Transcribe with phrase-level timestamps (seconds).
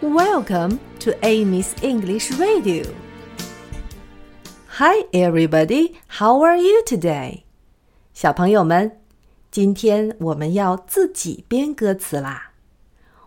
[0.00, 2.84] Welcome to Amy's English Radio.
[4.78, 5.94] Hi, everybody.
[6.06, 7.44] How are you today?
[8.12, 9.00] 小朋友们，
[9.50, 12.52] 今天我们要自己编歌词啦。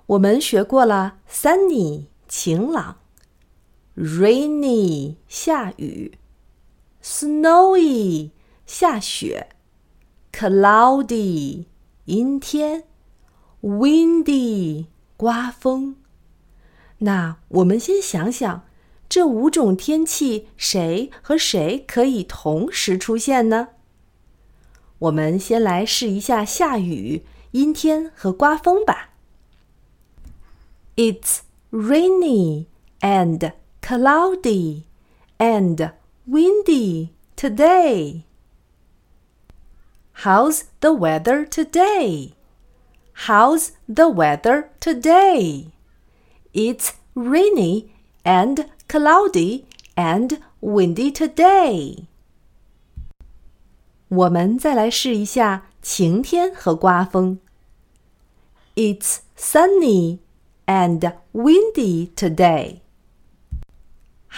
[0.05, 2.97] 我们学过了 sunny 晴朗，
[3.95, 6.17] rainy 下雨，
[7.03, 8.31] snowy
[8.65, 9.49] 下雪，
[10.31, 11.65] cloudy
[12.05, 12.85] 阴天，
[13.61, 14.85] windy
[15.17, 15.95] 刮风。
[17.03, 18.65] 那我们先想想，
[19.07, 23.69] 这五种天气谁和谁可以同时出现呢？
[24.99, 29.11] 我们先来试一下下雨、阴天和刮风吧。
[30.97, 31.39] It's
[31.71, 32.65] rainy
[32.99, 34.83] and cloudy
[35.37, 35.93] and
[36.27, 38.23] windy today.
[40.23, 42.33] How's the weather today?
[43.25, 45.67] How's the weather today?
[46.53, 47.91] It's rainy
[48.23, 52.05] and cloudy and windy today.
[54.09, 57.39] 我们再来试一下晴天和刮风。
[58.75, 60.19] It's sunny
[60.65, 62.79] and windy today.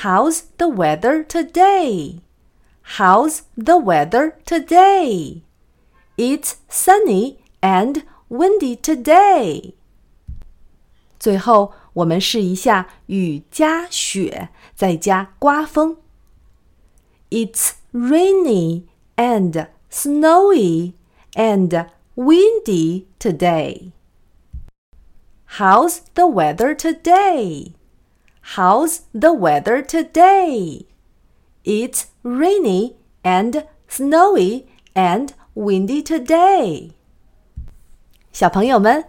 [0.02, 2.22] How's the weather today?
[2.98, 5.42] How's the weather today?
[6.18, 9.74] It's sunny and windy today.
[11.20, 15.98] 最后， 我们试一下雨加雪，再加刮风。
[17.30, 18.84] It's rainy
[19.16, 20.94] and snowy
[21.34, 23.92] and windy today.
[25.58, 27.74] How's the weather today?
[28.56, 30.86] How's the weather today?
[31.64, 36.92] It's rainy and snowy and windy today.
[38.32, 39.06] 小朋友们。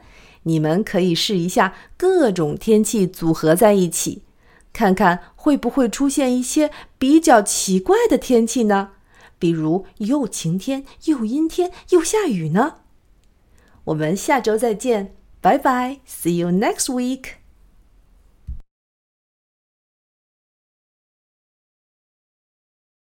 [0.47, 4.23] 你们可以试一下各种天气组合在一起，
[4.71, 8.91] 看看会不会出现一些比较奇怪的天气呢？
[9.37, 12.77] 比如又晴天又阴天又下雨呢？
[13.85, 17.46] 我们下周再见，拜拜，See you next week。